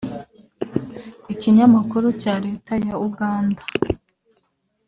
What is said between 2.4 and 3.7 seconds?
Leta ya Uganda